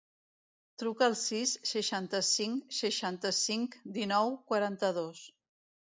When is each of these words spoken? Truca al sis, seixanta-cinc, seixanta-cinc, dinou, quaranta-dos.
Truca 0.83 1.03
al 1.07 1.17
sis, 1.23 1.51
seixanta-cinc, 1.73 2.65
seixanta-cinc, 2.79 3.79
dinou, 3.99 4.37
quaranta-dos. 4.53 5.23